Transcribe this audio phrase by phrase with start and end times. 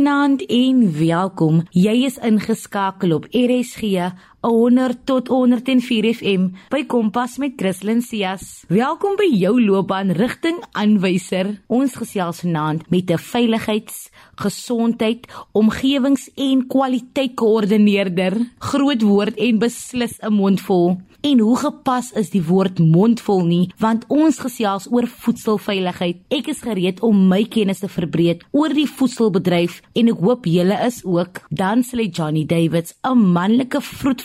[0.00, 1.58] Goeienaand en welkom.
[1.76, 4.08] Jy is ingeskakel op RSG
[4.40, 8.62] 100 tot 104 FM by Kompas met Christlyn Cias.
[8.72, 11.58] Welkom by jou loopbaan rigting aanwyser.
[11.68, 18.32] Ons gesels vanaand met 'n veiligheids, gesondheid, omgewings en kwaliteit koördineerder.
[18.58, 20.96] Groot woord en beslis 'n mondvol.
[21.20, 26.22] En hoe gepas is die woord mondvol nie, want ons gesels oor voedselveiligheid.
[26.32, 30.78] Ek is gereed om my kennis te verbreek oor die voedselbedryf en ek hoop julle
[30.86, 31.42] is ook.
[31.50, 33.80] Dan sê Johnny Davids, 'n manlike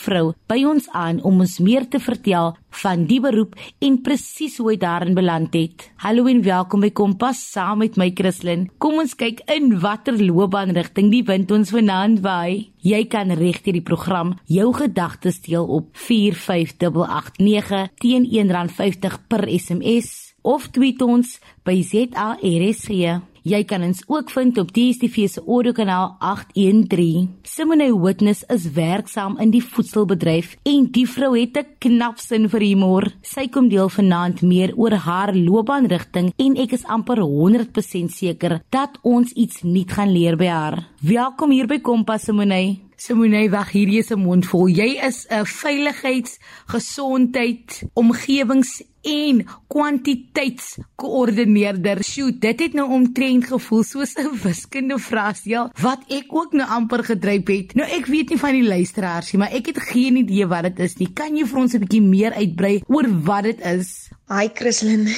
[0.06, 4.70] vroedvrou, by ons aan om ons meer te vertel van die beroep en presies hoe
[4.72, 5.90] hy daarin beland het.
[6.04, 8.68] Hallo en welkom by Kompas saam met my Christlyn.
[8.78, 12.70] Kom ons kyk in watter loopbaanrigting die wind ons vanaand waai.
[12.86, 20.70] Jy kan regtig die program jou gedagtes deel op 45889 teen R1.50 per SMS of
[20.70, 23.35] tweet ons by ZARSG.
[23.46, 27.28] Jy kan ons ook vind op DStv se audiokanaal 813.
[27.46, 32.60] Simone Witness is werksaam in die voedselbedryf en die vrou het 'n knap sin vir
[32.60, 33.12] humor.
[33.22, 38.98] Sy kom deel vanaand meer oor haar loopbaanrigting en ek is amper 100% seker dat
[39.02, 40.88] ons iets nuut gaan leer by haar.
[41.00, 42.85] Welkom hier by Kompas Simone.
[42.96, 44.72] Simone, wag, hierdie is 'n mond vol.
[44.72, 52.02] Jy is 'n veiligheids, gesondheid, omgewings en kwantiteitskoördineerder.
[52.02, 57.04] Sjoe, dit het nou omtrent gevoel soos 'n wiskundige vraestel wat ek ook nou amper
[57.04, 57.74] gedryf het.
[57.74, 60.78] Nou ek weet nie van die luisteraars nie, maar ek het geen idee wat dit
[60.78, 61.12] is nie.
[61.12, 64.08] Kan jy vir ons 'n bietjie meer uitbrei oor wat dit is?
[64.28, 65.08] Hi Christlyn.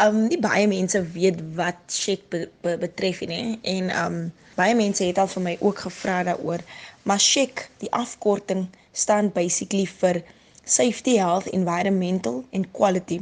[0.00, 5.04] um nie baie mense weet wat check be, be, betref nie en um baie mense
[5.08, 6.64] het al vir my ook gevra daaroor.
[7.08, 10.22] Maar check, die afkorting staan basically vir
[10.64, 13.20] safety, health, environmental en quality.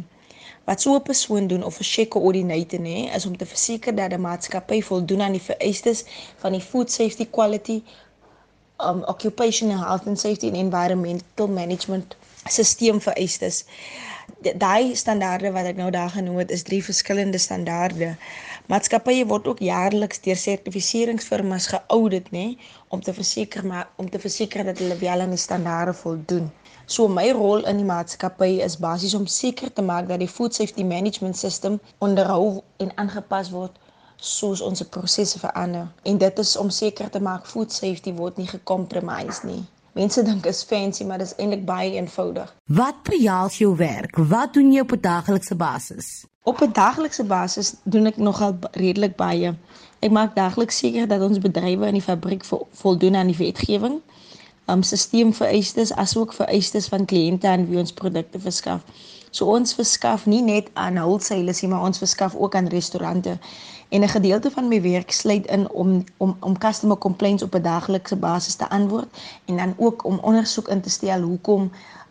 [0.68, 4.10] Wat so 'n persoon doen of 'n check coördinator nê, is om te verseker dat
[4.10, 6.04] die maatskappy voldoen aan die vereistes
[6.36, 7.82] van die food safety quality
[8.78, 12.16] um occupational health and safety and environmental management
[12.46, 13.64] stelsel vereistes.
[14.40, 18.16] Daai standaarde wat ek nou daar genoem het, is drie verskillende standaarde.
[18.68, 22.42] Maatskappye word ook jaarliks deur sertifiseringsfirmas geaudit nê
[22.92, 26.50] om te verseker maar om te verseker dat hulle wel aan die standaarde voldoen.
[26.84, 30.54] So my rol in die maatskappy is basies om seker te maak dat die food
[30.54, 33.80] safety management system onderhou en aangepas word
[34.16, 35.88] soos ons prosesse verander.
[36.04, 39.62] En dit is om seker te maak food safety word nie gekompromise nie.
[39.96, 42.52] Mense dink is fancy, maar dit is eintlik baie eenvoudig.
[42.68, 44.20] Wat behels jou werk?
[44.28, 46.26] Wat doen jy op 'n daaglikse basis?
[46.48, 49.54] Op 'n daaglikse basis doen ek nogal redelik baie.
[49.98, 54.00] Ek maak daagliks seker dat ons bedrywe in die fabriek voldoen aan die wetgewing
[54.72, 58.80] um stelselvereistes asook vereistes van kliënte aan wie ons produkte verskaf.
[59.30, 63.38] So ons verskaf nie net aan wholesalers nie, maar ons verskaf ook aan restaurante.
[63.88, 67.62] En 'n gedeelte van my werk sluit in om om om customer complaints op 'n
[67.62, 69.08] daaglikse basis te antwoord
[69.44, 71.70] en dan ook om ondersoek in te stel hoekom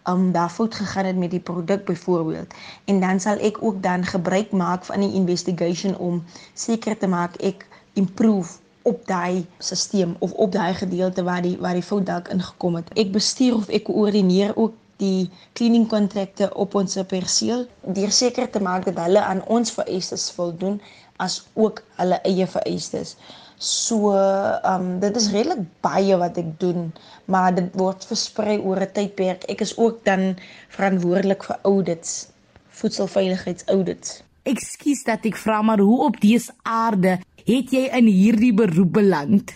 [0.10, 2.54] um daar fout gegaan het met die produk byvoorbeeld.
[2.86, 6.24] En dan sal ek ook dan gebruik maak van die investigation om
[6.54, 11.74] seker te maak ek improve op daai stelsel of op daai gedeelte waar die waar
[11.74, 12.92] die fout dalk ingekom het.
[12.94, 18.62] Ek bestuur of ek koördineer ook die cleaning kontrakte op ons perseel deur seker te
[18.64, 20.80] maak dat hulle aan ons vereistes voldoen
[21.18, 23.16] as ook hulle eie vereistes.
[23.58, 26.92] So, ehm um, dit is redelik baie wat ek doen,
[27.26, 29.48] maar dit word versprei oor 'n tydperk.
[29.50, 30.38] Ek is ook dan
[30.70, 32.30] verantwoordelik vir audits,
[32.70, 34.22] voedselveiligheidsaudits.
[34.46, 37.18] Ekskuus dat ek vra, maar hoe op dese aarde
[37.50, 39.54] het jy in hierdie beroep beland?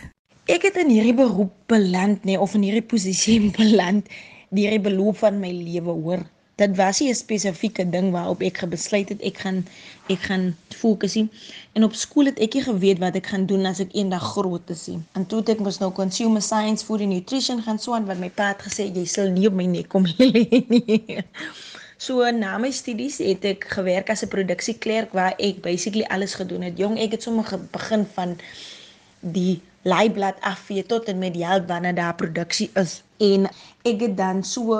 [0.49, 4.09] Ek het in hierdie beroep beland nee, of in hierdie posisie beland
[4.49, 6.25] deur die beloop van my lewe hoor.
[6.61, 9.65] Dit was nie 'n spesifieke ding waarop ek gebesluit het ek gaan
[10.13, 11.29] ek gaan fokus nie.
[11.73, 14.69] En op skool het ek nie geweet wat ek gaan doen as ek eendag groot
[14.69, 14.99] is nie.
[15.17, 18.19] En toe het ek mos nou consumer science, food and nutrition gaan so aan wat
[18.19, 21.23] my pa het gesê jy sal nie op my nek kom lê nie.
[22.01, 26.61] So na my studies het ek gewerk as 'n produksieklerk waar ek basically alles gedoen
[26.61, 26.77] het.
[26.77, 28.37] Jong, ek het sommer begin van
[29.19, 33.01] die laaiblad afvee tot en met die help wanneer daar produksie is.
[33.17, 33.47] En
[33.87, 34.77] ek het dan so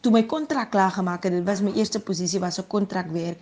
[0.00, 3.38] toe my kontrak klaar gemaak het, dit was my eerste posisie was 'n kontrakwerk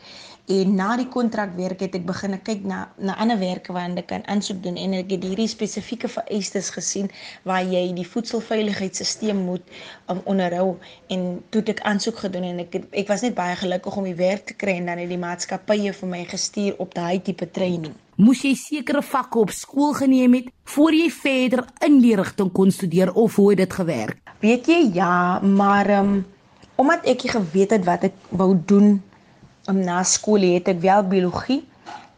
[0.48, 4.22] En na die kontrakwerk het ek begin kyk na na ander werke waar ek kan
[4.32, 7.10] aansoek doen en ek het hierdie spesifieke vereistes gesien
[7.44, 9.66] waar jy die voedselveiligheidstelsel moet
[10.08, 10.78] um, onderhou
[11.12, 14.08] en toe het ek aansoek gedoen en ek het, ek was net baie gelukkig om
[14.08, 17.50] die werk te kry en dan het die maatskappye vir my gestuur op daai tipe
[17.52, 17.92] training.
[18.16, 22.72] Moes jy sekere vakke op skool geneem het voor jy verder in die rigting kon
[22.72, 24.16] studeer of hoe het dit gewerk?
[24.40, 26.24] Weet jy ja, maar um,
[26.80, 28.96] omdat ek geweet het wat ek wou doen
[29.68, 31.62] um, na skool het ek wel biologie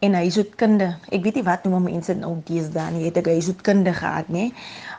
[0.01, 0.87] en huishoudkunde.
[1.13, 3.03] Ek weet nie wat noem mense nou deesdae nie.
[3.05, 4.49] Het ek huishoudkunde gehad, nê?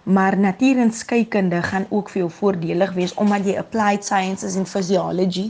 [0.04, 4.66] Maar natuur en skeikunde gaan ook vir jou voordelig wees omdat jy applied sciences en
[4.66, 5.48] physiology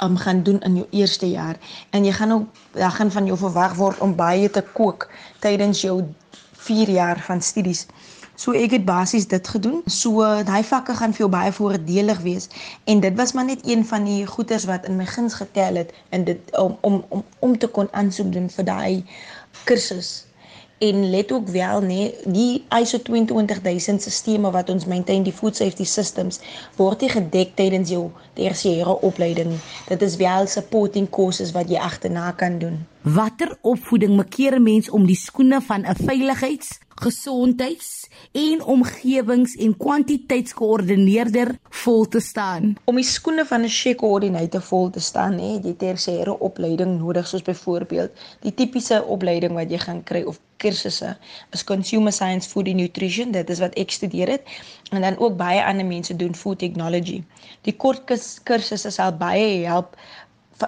[0.00, 1.58] um gaan doen in jou eerste jaar
[1.90, 5.10] en jy gaan ook dan gaan van jou verwag word om baie te kook
[5.44, 5.98] tydens jou
[6.60, 7.86] 4 jaar van studies.
[8.40, 9.82] So ek het basies dit gedoen.
[9.84, 12.48] So daai vakke gaan vir jou baie voordelig wees.
[12.88, 15.92] En dit was maar net een van die goeders wat in my guns getel het
[16.08, 19.04] en dit om om om om te kon aansoek doen vir daai
[19.68, 20.24] kursus.
[20.80, 25.84] En let ook wel nê die ISO 22000 sisteme wat ons maintain die food safety
[25.84, 26.40] systems
[26.80, 28.06] word nie gedek tydens jou
[28.40, 29.52] tersiêre opleiding.
[29.88, 32.86] Dit is wel supporting courses wat jy agterna kan doen.
[33.02, 39.76] Watter opvoeding maak 'n mens om die skoene van 'n veiligheids gesondheids en omgewings en
[39.76, 42.74] kwantiteitskoördineerder vol te staan.
[42.84, 47.26] Om die skoene van 'n check coördinator vol te staan, hè, jy tersiêre opleiding nodig
[47.26, 48.10] soos byvoorbeeld
[48.40, 51.16] die tipiese opleiding wat jy gaan kry of kursusse
[51.56, 54.42] is consumer science food and nutrition, dit is wat ek studeer het
[54.90, 57.22] en dan ook baie ander mense doen food technology.
[57.62, 58.04] Die kort
[58.44, 59.96] kursusse sal baie help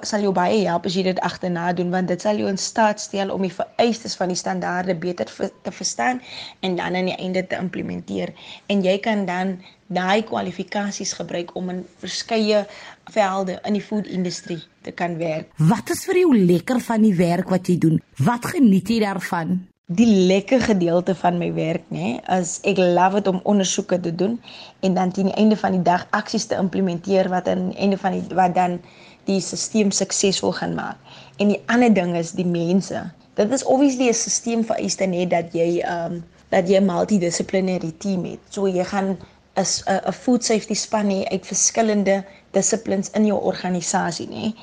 [0.02, 3.00] sal jou baie help as jy dit agterna doen want dit sal jou in staat
[3.00, 6.22] stel om die vereistes van die standaarde beter te verstaan
[6.60, 8.32] en dan aan die einde te implementeer
[8.72, 9.58] en jy kan dan
[9.92, 12.64] daai kwalifikasies gebruik om in verskeie
[13.12, 15.50] velde in die food industrie te kan werk.
[15.56, 18.00] Wat is vir jou lekker van die werk wat jy doen?
[18.22, 19.60] Wat geniet jy daarvan?
[19.92, 24.38] Die lekker gedeelte van my werk nê, is ek love dit om ondersoeke te doen
[24.86, 27.98] en dan teen die einde van die dag aksies te implementeer wat aan die einde
[28.00, 28.78] van die wat dan
[29.24, 30.96] die stelsel suksesvol gaan maak.
[31.38, 33.10] En die ander ding is die mense.
[33.34, 38.24] Dit is obviously 'n stelsel vereiste net dat jy um dat jy 'n multidissiplinêre team
[38.24, 38.40] het.
[38.50, 39.16] So jy gaan
[39.56, 39.66] 'n
[40.06, 44.54] 'n food safety span hê uit verskillende dissiplines in jou organisasie, nê.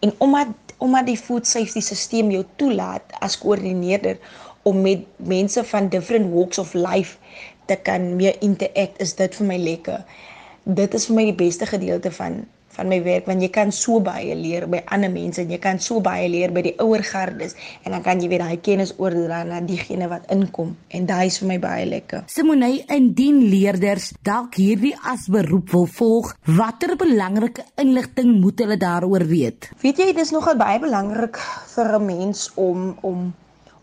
[0.00, 0.48] En omdat
[0.78, 4.18] omdat die food safety stelsel jou toelaat as koördineerder
[4.62, 7.16] om met mense van different walks of life
[7.66, 10.04] te kan meer interact, is dit vir my lekker.
[10.62, 12.44] Dit is vir my die beste gedeelte van
[12.78, 15.80] van my werk want jy kan so baie leer by ander mense en jy kan
[15.82, 19.42] so baie leer by die ouer gardes en dan kan jy weer daai kennis oordra
[19.48, 22.24] na diegene wat inkom en daai is vir my baie lekker.
[22.30, 29.26] Simonei, indien leerders dalk hierdie as beroep wil volg, watter belangrike inligting moet hulle daaroor
[29.28, 29.72] weet?
[29.82, 31.42] Weet jy, dis nogal baie belangrik
[31.74, 33.28] vir 'n mens om om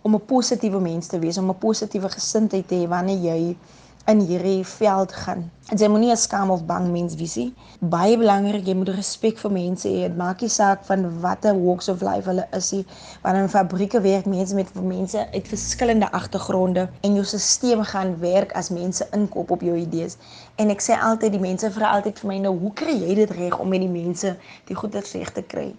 [0.06, 3.56] om 'n positiewe mens te wees, om 'n positiewe gesindheid te hê wanneer jy
[4.05, 5.51] in hierdie veld gaan.
[5.73, 7.47] En jy moenie skaam of bang mens wees nie.
[7.93, 10.03] Baie belangrik, jy moet respek vir mense hê.
[10.03, 12.83] Dit maak nie saak van watter walks of life hulle is nie.
[13.23, 18.53] Wanneer in fabrieke werk mense met mense uit verskillende agtergronde en jou stelsel gaan werk
[18.53, 20.19] as mense inkoop op jou idees.
[20.61, 23.37] En ek sê altyd die mense vra altyd vir my nou, hoe kry jy dit
[23.41, 24.35] reg om met die mense
[24.69, 25.71] die goeie reg te kry?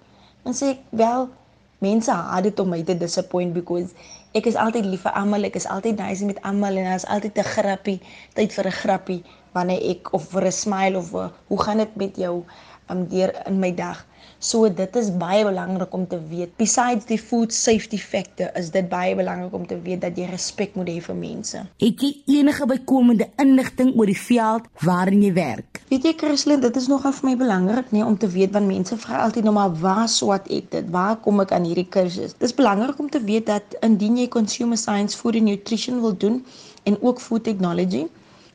[0.43, 1.31] En sê ek, wel,
[1.79, 3.95] mense haat dit om my te disappoint because
[4.35, 7.39] ek is altyd lief vir almal, ek is altyd nice met almal en daar's altyd
[7.39, 8.01] 'n grappie,
[8.35, 9.23] tyd vir 'n grappie
[9.55, 12.45] wanneer ek of vir 'n smile of a, hoe gaan dit met jou
[12.91, 14.07] um, deur in my dag.
[14.39, 16.51] So dit is baie belangrik om te weet.
[16.61, 20.75] Besides die food safety factor, is dit baie belangrik om te weet dat jy respek
[20.77, 21.63] moet hê vir mense.
[21.81, 25.81] Het jy enige bykomende inligting oor die veld waarin jy werk?
[25.89, 29.01] Weet jy Christlyn, dit is nogal vir my belangrik nê om te weet want mense
[29.07, 30.93] vra altyd nou maar waar swat ek dit?
[30.93, 32.37] Waar kom ek aan hierdie kursus?
[32.37, 36.13] Dit is belangrik om te weet dat indien jy consumer science food and nutrition wil
[36.13, 36.43] doen
[36.85, 38.05] en ook food technology,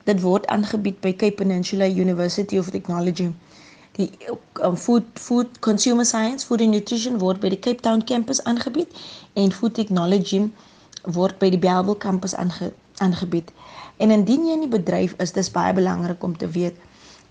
[0.05, 3.31] dit word aangebied by Cape Peninsula University of Technology
[3.97, 4.09] die
[4.63, 8.87] um, food food consumer science food and nutrition word by die Cape Town campus aangebied
[9.35, 10.45] en food technology
[11.17, 12.71] word by die Bellville campus aange,
[13.01, 13.49] aangebied.
[13.97, 16.77] En indien jy in die bedryf is, dis baie belangrik om te weet.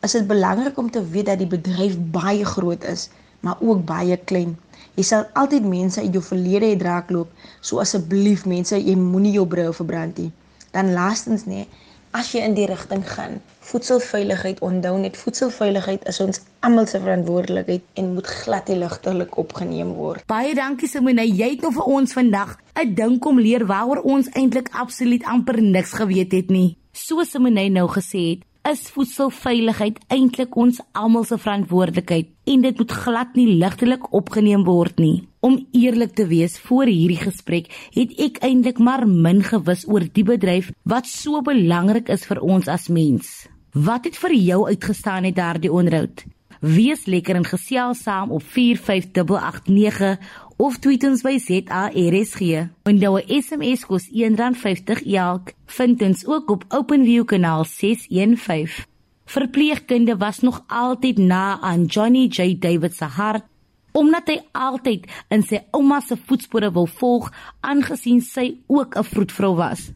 [0.06, 3.08] Is dit belangrik om te weet dat die bedryf baie groot is,
[3.40, 4.56] maar ook baie klein.
[4.98, 7.30] Jy sal altyd mense uit jou verlede hê draakloop.
[7.60, 10.30] So asseblief mense, jy moenie jou brou verbrand nie.
[10.74, 13.38] Dan laastens nê, nee, as jy in die rigting gaan.
[13.70, 19.92] Voedselveiligheid, onthou net voedselveiligheid is ons almal se verantwoordelikheid en moet glad nie ligtelik opgeneem
[19.94, 20.24] word.
[20.30, 24.28] Baie dankie Simone, jy het nou vir ons vandag 'n ding kom leer waaroor ons
[24.34, 26.76] eintlik absoluut amper niks geweet het nie.
[26.92, 32.92] Soos Simone nou gesê het, is voedselveiligheid eintlik ons almal se verantwoordelikheid en dit moet
[32.92, 35.28] glad nie ligtelik opgeneem word nie.
[35.40, 40.24] Om eerlik te wees, voor hierdie gesprek het ek eintlik maar min gewis oor die
[40.24, 43.49] bedryf wat so belangrik is vir ons as mens.
[43.70, 46.24] Wat het vir jou uitgestaan uit daardie onderhoud?
[46.60, 50.18] Wees lekker en gesels saam op 45889
[50.56, 52.66] of tweet ons by ZARSG.
[52.82, 55.52] Onthou 'n SMS kos R1.50 elk.
[55.66, 58.84] Vind ons ook op OpenView kanaal 615.
[59.24, 63.44] Verpleegkunde was nog altyd na aan Johnny J David se hart
[63.92, 69.54] omdat hy altyd in sy ouma se voetspore wil volg aangesien sy ook 'n vroedvrou
[69.54, 69.92] was.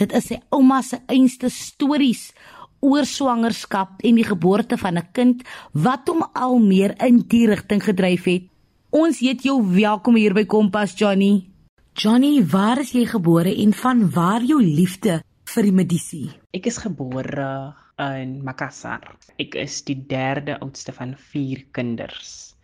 [0.00, 2.30] Dit is sy ouma se einste stories
[2.80, 7.82] oor swangerskap en die geboorte van 'n kind wat hom al meer in die rigting
[7.84, 8.48] gedryf het.
[8.90, 11.46] Ons heet jou welkom hier by Kompas Johnny.
[11.94, 16.32] Johnny, waar is jy gebore en van waar jou liefde vir die medisyne?
[16.52, 19.16] Ek is gebore in Makassar.
[19.38, 22.56] Ek is die derde oudste van 4 kinders.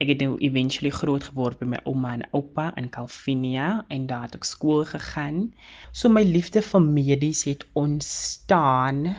[0.00, 4.28] Ek het nou eventually groot geword by my ouma en oupa in Calvinia en daar
[4.28, 5.52] het ek skool gegaan.
[5.92, 9.16] So my liefde vir medies het ontstaan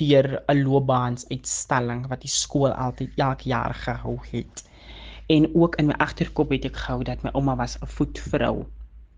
[0.00, 4.64] deur 'n loopbaansuitstalling wat die skool altyd elke jaar gehou het.
[5.36, 8.66] En ook in my agterkop het ek gehou dat my ouma was 'n voetvrou.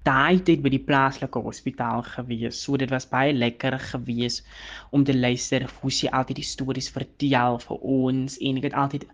[0.03, 2.63] Daai tyd by die plaaslike hospitaal gewees.
[2.63, 4.43] So dit was baie lekker gewees
[4.91, 9.07] om te luister hoe sy altyd die stories vertel vir ons en ek het altyd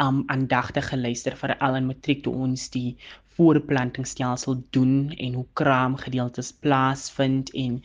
[0.00, 2.96] um aandagtig geluister vir al in matriek toe ons die
[3.36, 7.82] voorplantingsstelsel doen en hoe kraamgedeeltes plaasvind en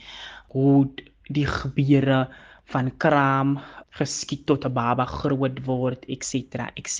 [0.48, 0.88] hoe
[1.28, 2.28] die gebeure
[2.74, 3.58] van kraam
[3.98, 7.00] geskied tot 'n baba groot word etc etc.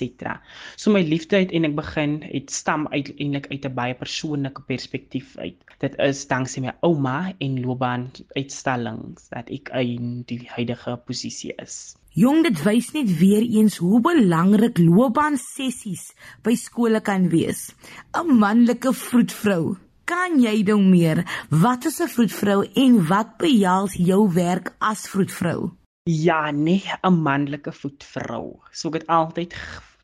[0.76, 5.36] So my liefde het en ek begin het stam uiteindelik uit 'n baie persoonlike perspektief
[5.36, 5.58] uit.
[5.78, 11.94] Dit is danksy my ouma en loopbaan uitstallings dat ek in die huidige posisie is.
[12.18, 17.74] Jong dit wys net weer eens hoe belangrik loopbaan sessies by skole kan wees.
[18.14, 19.76] 'n Manlike vroedvrou
[20.08, 21.24] kan jy dan meer?
[21.52, 25.70] Wat is 'n vroedvrou en wat behels jou werk as vroedvrou?
[26.04, 28.60] Ja, nee, 'n manlike vroedvrou.
[28.72, 29.54] So ek het altyd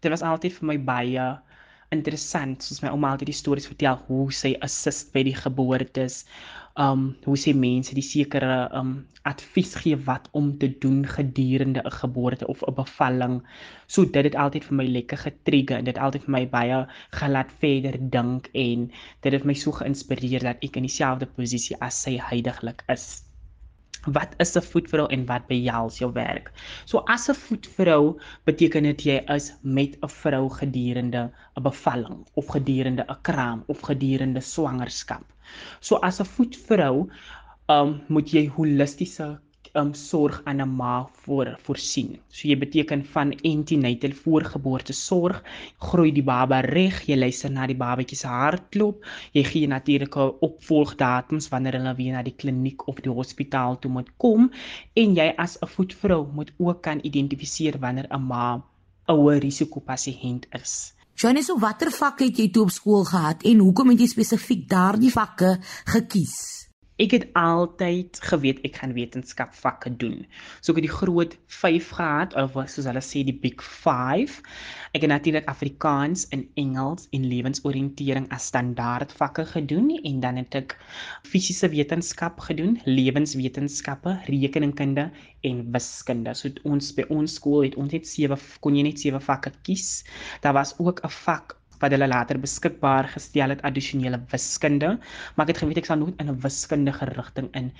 [0.00, 1.40] dit was altyd vir my baie
[1.92, 6.24] interessant soos my ouma altyd die stories vertel hoe sy assist by die geboortes.
[6.84, 8.94] Um hoe sy mense die sekere um
[9.30, 13.36] advies gee wat om te doen gedurende 'n geboorte of 'n bevalling
[13.86, 16.80] so dit het altyd vir my lekker getrigger en dit altyd vir my baie
[17.20, 18.90] gelaat verder dink en
[19.22, 23.06] dit het my so geïnspireer dat ek in dieselfde posisie as sy heidaglik is
[24.06, 26.52] wat is 'n voetvrou en wat behels jou werk.
[26.84, 32.46] So as 'n voetvrou beteken dit jy is met 'n vrou gedurende 'n bevalling of
[32.46, 35.24] gedurende 'n kraam of gedurende swangerskap.
[35.80, 37.08] So as 'n voetvrou
[37.68, 39.38] um moet jy holistiese
[39.80, 42.18] um sorg aan 'n ma voor voorsien.
[42.28, 45.42] So jy beteken van antenatal voorgeboorte sorg,
[45.78, 51.48] groei die baba reg, jy luister na die babatjie se hartklop, jy gee natuurlike opvolgdatums
[51.48, 54.50] wanneer hulle weer na die kliniek of die hospitaal toe moet kom
[54.94, 58.62] en jy as 'n voetvrou moet ook kan identifiseer wanneer 'n ma
[59.08, 60.94] 'n hoë risiko pasiënt is.
[61.16, 64.68] Johnny, so watter vakke het jy toe op skool gehad en hoekom het jy spesifiek
[64.68, 66.63] daardie vakke gekies?
[67.02, 70.20] Ek het altyd geweet ek gaan wetenskap vakke doen.
[70.62, 74.36] So ek het die groot 5 gehad of soos hulle sê die big 5.
[74.94, 80.54] Ek het natuurlik Afrikaans en Engels en lewensoriëntering as standaard vakke gedoen en dan het
[80.60, 80.76] ek
[81.26, 85.08] fisiese wetenskap gedoen, lewenswetenskappe, rekeningkunde
[85.50, 86.36] en wiskunde.
[86.38, 90.04] So ons by ons skool het ons net 7 kon jy net 7 vakke kies.
[90.46, 94.94] Daar was ook 'n vak wat hulle later beskikbaar gestel het addisionele wiskunde,
[95.34, 97.70] maar ek het geweet ek sal nooit in 'n wiskundige rigting in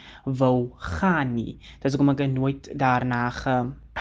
[0.41, 1.59] wou gaan nie.
[1.83, 3.57] Dis hoekom ek nooit daarna ge,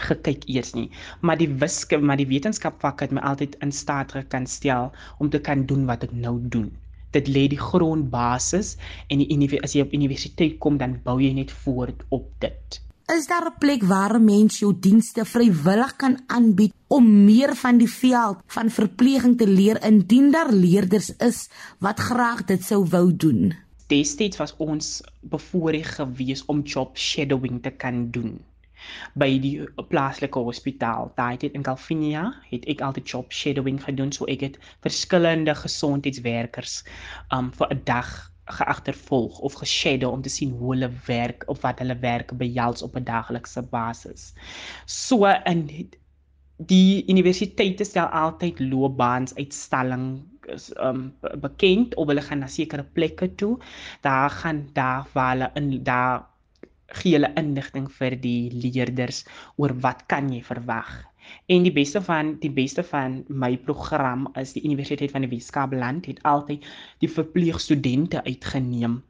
[0.08, 0.90] gekyk eers nie.
[1.20, 5.40] Maar die wiskunde, maar die wetenskapvak het my altyd in staat gekan stel om te
[5.40, 6.70] kan doen wat ek nou doen.
[7.12, 8.76] Dit lê die grondbasis
[9.08, 12.83] en die as jy op universiteit kom dan bou jy net voort op dit.
[13.12, 17.76] Is daar 'n plek waar 'n mens jou dienste vrywillig kan aanbied om meer van
[17.78, 23.16] die veld van verpleging te leer indien daar leerders is wat graag dit sou wou
[23.16, 23.54] doen?
[23.86, 28.40] Destyds was ons bevoorreg gewees om job shadowing te kan doen
[29.14, 31.12] by die plaaslike hospitaal.
[31.14, 36.84] Daai tyd in Calvinia het ek altyd job shadowing gedoen, so ek het verskillende gesondheidswerkers
[37.30, 41.78] um vir 'n dag geagtervolg of geshadow om te sien hoe hulle werk of wat
[41.78, 44.34] hulle werk behels op 'n daglikse basis.
[44.86, 45.66] So in
[46.56, 50.22] die universiteite stel altyd loopbaansuitstalling
[50.52, 53.58] is um bekend of hulle gaan na sekere plekke toe.
[54.00, 56.26] Daar gaan daar waar hulle in daar
[56.86, 59.24] gee hulle inligting vir die leerders
[59.56, 61.04] oor wat kan jy verwag
[61.46, 66.06] En die beste van die beste van my program is die Universiteit van die Weskaapland
[66.06, 66.66] het altyd
[67.04, 69.02] die verpleegstudente uitgeneem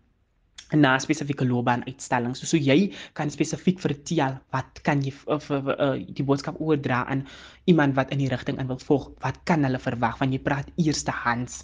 [0.75, 2.41] na spesifieke loopbaanuitstellings.
[2.41, 7.05] So, so jy kan spesifiek vertel wat kan jy of, of, uh, die boodskap oordra
[7.11, 7.27] aan
[7.65, 9.09] iemand wat in die rigting in wil volg.
[9.25, 11.63] Wat kan hulle verwag van jy praat eerstehands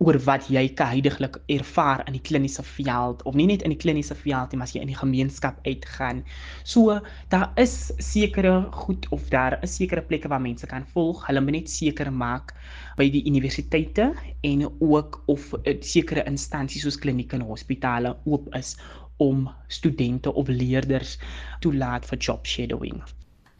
[0.00, 4.14] oor wat jy heidaglik ervaar in die kliniese veld of nie net in die kliniese
[4.14, 6.22] veld nie, maar as jy in die gemeenskap uitgaan.
[6.64, 7.00] So
[7.34, 8.54] daar is sekere
[8.84, 11.26] goed of daar is sekere plekke waar mense kan volg.
[11.26, 12.54] Hulle moet net seker maak
[12.96, 14.12] by die universiteite
[14.46, 18.76] en ook of uh, sekere instansies soos klinieke en hospitale oop is
[19.20, 21.18] om studente of leerders
[21.60, 23.02] toelaat vir job shadowing.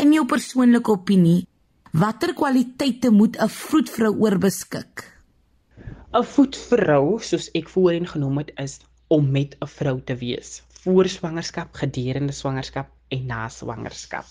[0.01, 1.45] In jou persoonlike opinie,
[1.93, 5.05] watter kwaliteite moet 'n vroedvrou oorbeskik?
[6.13, 11.09] 'n Voetvrou, soos ek voorheen genoem het, is om met 'n vrou te wees voor
[11.09, 14.25] swangerskap, gedurende swangerskap en na swangerskap.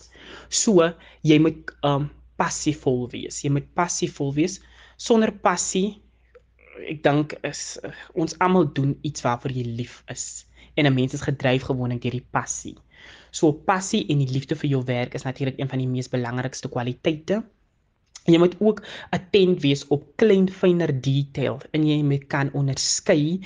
[0.49, 3.43] So, jy moet um passievol wees.
[3.43, 4.59] Jy moet passievol wees.
[4.97, 6.01] Sonder passie
[6.87, 10.45] ek dink is uh, ons almal doen iets waarvoor jy lief is
[10.79, 12.77] en 'n mens is gedryf gewoonlik deur die passie.
[13.31, 16.69] So passie en die liefde vir jou werk is natuurlik een van die mees belangrikste
[16.69, 17.43] kwaliteite.
[18.25, 18.81] En jy moet ook
[19.15, 23.39] attent wees op klein fynere detail en jy moet kan onderskei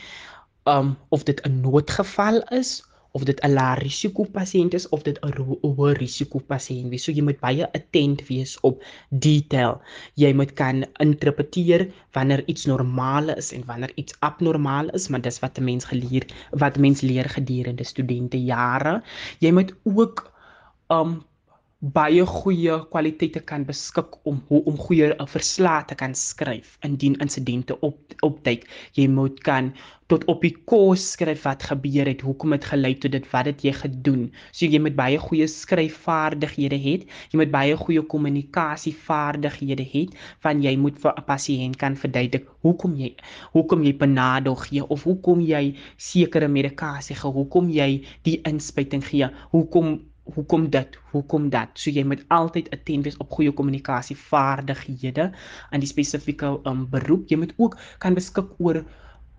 [0.70, 2.82] um of dit 'n noodgeval is
[3.18, 7.04] of dit 'n lae risiko pasiënt is of dit 'n hoë risiko pasiënt is.
[7.06, 9.82] So jy moet baie attent wees op detail.
[10.16, 15.40] Jy moet kan interpreteer wanneer iets normaal is en wanneer iets abnormaal is, maar dis
[15.40, 19.02] wat 'n mens geleer wat mens leer gedurende studente jare.
[19.40, 20.32] Jy moet ook
[20.90, 21.24] um
[21.84, 27.18] baie goeie kwaliteite kan beskik om hoe om goeie eh, verslae te kan skryf indien
[27.20, 28.64] insidente op opduik.
[28.96, 29.74] Jy moet kan
[30.08, 33.66] tot op die kos skryf wat gebeur het, hoekom dit gelei tot dit wat dit
[33.68, 34.22] jy gedoen.
[34.54, 36.96] So jy moet baie goeie skryfvaardighede hê.
[37.34, 40.06] Jy moet baie goeie kommunikasievaardighede hê
[40.46, 43.12] van jy moet vir 'n pasiënt kan verduidelik hoekom jy
[43.52, 49.28] hoekom jy benadeel gee of hoekom jy sekere medikasie gee, hoekom jy die inspuiting gee,
[49.52, 50.00] hoekom
[50.36, 50.98] hoekom dit?
[51.12, 51.76] Hoekom dat?
[51.76, 55.32] So jy moet altyd attent wees op goeie kommunikasievaardighede
[55.72, 57.28] in die spesifieke um, beroep.
[57.30, 58.84] Jy moet ook kan beskik oor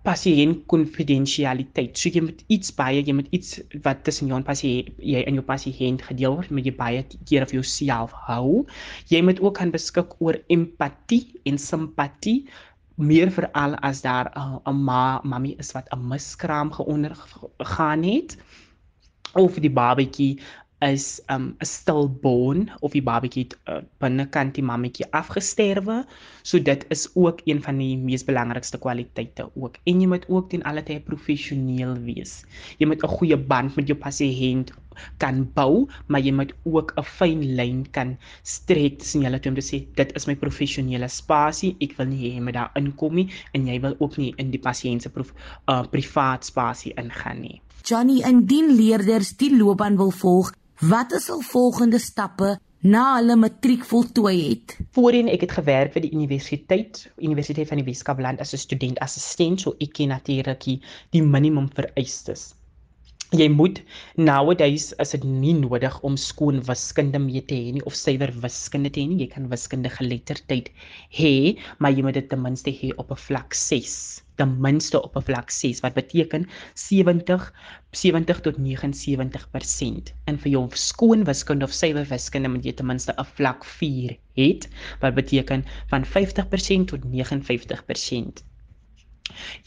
[0.05, 3.55] pasiënt konfidensialiteit so jy moet iets baie jy moet iets
[3.87, 7.45] wat tussen jou en pasiënt jy en jou pasiënt gedeel word met jy baie keer
[7.45, 8.61] of jouself hou.
[9.09, 12.45] Jy moet ook kan beskik oor empatie en simpatie
[13.01, 18.37] meer veral as daar 'n uh, ma mami is wat 'n miskraam geondergaan het
[19.33, 20.39] of die babatjie
[20.81, 26.03] is um 'n stillborn of die babatjie uh, binnekant die mammetjie afgesterwe.
[26.43, 29.77] So dit is ook een van die mees belangrikste kwaliteite ook.
[29.85, 32.43] En jy moet ook ten alle tye professioneel wees.
[32.77, 34.71] Jy moet 'n goeie band met jou pasiënt
[35.17, 39.59] kan bou, maar jy moet ook 'n fyn lyn kan strek tussen julle toe om
[39.59, 41.75] te sê dit is my professionele spasie.
[41.79, 44.51] Ek wil nie hê jy moet daar inkom nie en jy wil ook nie in
[44.51, 47.61] die pasiënt se uh, privaat spasie ingaan nie.
[47.85, 53.85] Johnny, indien leerders die loopbaan wil volg, Wat is al volgende stappe na hulle matriek
[53.87, 54.73] voltooi het?
[54.91, 59.61] Voorheen ek het gewerk vir die universiteit, Universiteit van die Weskaapland as 'n student assistent,
[59.61, 60.67] so ek ken natuurlik
[61.15, 62.55] die minimum vereistes.
[63.35, 63.79] Jy moet
[64.15, 68.91] nowadays as dit nie nodig om skoon wiskunde mee te hê nie of suiwer wiskunde
[68.95, 70.69] te hê nie, jy kan wiskunde geletterdheid
[71.17, 71.33] hê,
[71.79, 73.97] maar jy moet dit ten minste hê op 'n vlak 6
[74.39, 76.47] ten minste op 'n vlak 6 wat beteken
[76.85, 77.51] 70
[77.91, 80.13] 70 tot 79%.
[80.31, 84.17] En vir jou skoon wiskunde of suiwer wiskunde moet jy ten minste 'n vlak 4
[84.39, 84.49] hê
[85.01, 88.43] wat beteken van 50% tot 59%.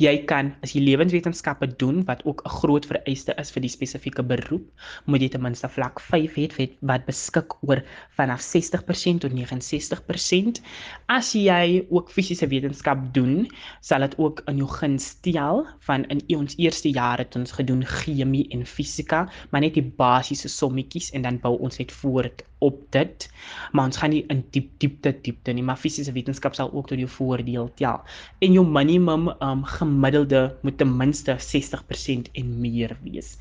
[0.03, 4.23] Jy kan as jy lewenswetenskappe doen wat ook 'n groot vereiste is vir die spesifieke
[4.23, 4.67] beroep,
[5.07, 7.83] moet jy ten minste vlak 5 hê wat beskik oor
[8.17, 10.61] vanaf 60% tot 69%.
[11.09, 13.49] As jy ook fisiese wetenskap doen,
[13.81, 17.85] sal dit ook in jou guns tel van in ons eerste jaar het ons gedoen
[17.85, 22.83] chemie en fisika, maar net die basiese sommetjies en dan bou ons net voort op
[22.91, 23.31] dit.
[23.73, 26.99] Maar ons gaan nie in diep diepte diepte nie, maar fisiese wetenskap sal ook tot
[26.99, 28.03] jou voordeel tel.
[28.39, 33.37] En jou minimum um gemiddelde moet ten minste 60% en meer wees.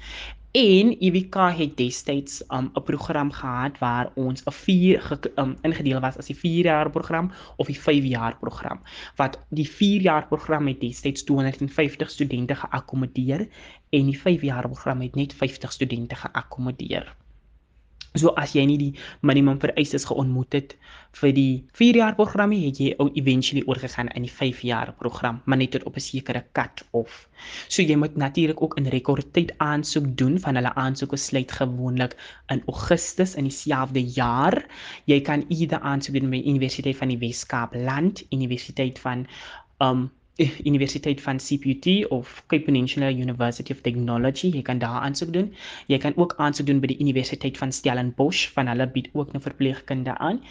[0.57, 6.17] En EWK het destyds um 'n program gehad waar ons 'n 4 um, ingedeel was
[6.17, 8.79] as die 4 jaar program of die 5 jaar program.
[9.15, 13.47] Wat die 4 jaar program het destyds 250 studente geakkommodeer
[13.89, 17.15] en die 5 jaar program het net 50 studente geakkommodeer.
[18.17, 20.75] So as jy nie die minimum vereistes geontmoet het
[21.17, 24.93] vir die 4 jaar program nie, het jy ou eventually oorgegaan in die 5 jaar
[24.99, 27.27] program, maar net tot op 'n sekere cut off.
[27.67, 32.17] So jy moet natuurlik ook in rekordtyd aansoek doen van hulle aansoeke sluit gewoonlik
[32.49, 34.65] in Augustus in dieselfde jaar.
[35.05, 39.27] Jy kan eerder aansoek doen by Universiteit van die Wes-Kaap Land, Universiteit van
[39.79, 44.51] um Universiteit van CPUT of Cape Peninsula University of Technology.
[44.53, 45.53] Jy kan daar aansoek doen.
[45.87, 49.41] Jy kan ook aansoek doen by die Universiteit van Stellenbosch, van hulle bied ook 'n
[49.41, 50.41] verpleegkunde aan.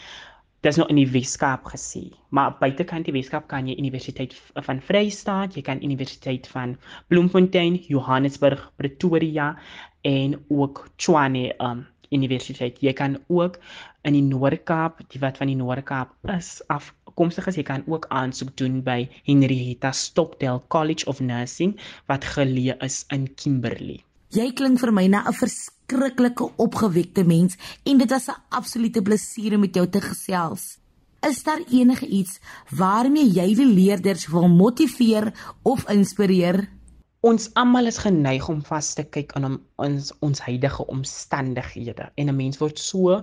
[0.66, 2.10] Dis nou in die Weskaap gesê.
[2.28, 6.76] Maar buitekant die Weskaap kan jy Universiteit van Vrystaat, jy kan Universiteit van
[7.08, 9.58] Bloemfontein, Johannesburg, Pretoria
[10.02, 12.80] en ook Tshwane um universiteit.
[12.80, 13.58] Jy kan ook
[14.02, 18.54] in die Noord-Kaap, die wat van die Noord-Kaap is afkomstig is, jy kan ook aansoek
[18.56, 21.76] doen by Henrietta Stockdale College of Nursing
[22.10, 24.02] wat geleë is in Kimberley.
[24.34, 29.54] Jy klink vir my na 'n verskriklike opgewekte mens en dit was 'n absolute plesier
[29.54, 30.78] om met jou te gesels.
[31.22, 32.40] Is daar enige iets
[32.70, 36.68] waarmee jy die leerders wil motiveer of inspireer?
[37.26, 42.36] Ons almal is geneig om vas te kyk aan ons ons huidige omstandighede en 'n
[42.40, 43.16] mens word so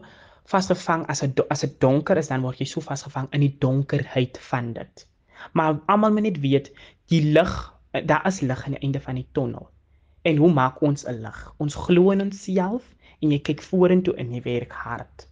[0.54, 4.40] vasgevang as 'n as dit donker is dan word jy so vasgevang in die donkerheid
[4.50, 5.06] van dit.
[5.54, 6.68] Maar almal moet net weet
[7.14, 7.54] die lig
[8.12, 9.70] daar is lig aan die einde van die tonnel.
[10.24, 11.40] En hoe maak ons 'n lig?
[11.58, 12.84] Ons glo in onsself
[13.22, 15.28] en jy kyk vorentoe in jy werk hard.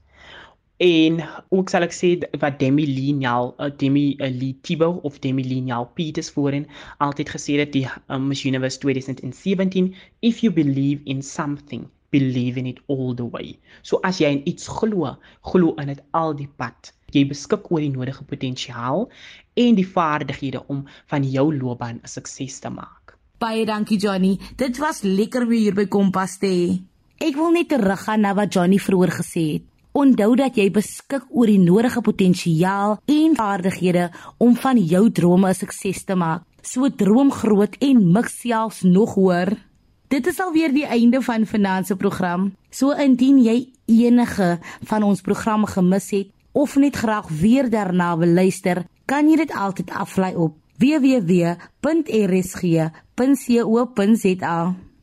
[0.82, 1.20] En
[1.54, 2.08] ook sal ek sê
[2.42, 6.66] wat Demi Lineal, uh, Demi uh, Lee Thibault of Demi Lineal Peters voorin
[6.98, 9.92] altyd gesê het die um, Miss Universe 2017,
[10.26, 13.60] if you believe in something, believe in it all the way.
[13.86, 15.14] So as jy in iets glo,
[15.46, 16.90] glo in dit al die pad.
[17.14, 19.06] Jy beskik oor die nodige potensiaal
[19.62, 23.20] en die vaardighede om van jou loopbaan 'n sukses te maak.
[23.38, 24.40] Baie dankie Johnny.
[24.58, 26.82] Dit was lekker weer hier by Kompas te hê.
[27.22, 29.71] Ek wil net teruggaan na wat Johnny vroeër gesê het.
[29.92, 35.54] Onthou dat jy beskik oor die nodige potensiaal en vaardighede om van jou drome 'n
[35.54, 36.44] sukses te maak.
[36.62, 39.58] So droom groot en mik selfs nog hoër.
[40.08, 42.56] Dit is alweer die einde van Finansie program.
[42.70, 48.28] So indien jy enige van ons programme gemis het of net graag weer daarna wil
[48.28, 51.56] luister, kan jy dit altyd aflaai op www.rsg.co.za.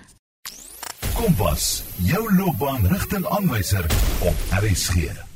[1.14, 3.85] Kompas, jou loopbaan rigtingaanwyser
[4.27, 5.32] op RSG.